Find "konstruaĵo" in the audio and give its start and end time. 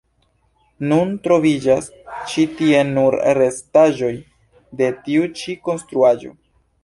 5.69-6.35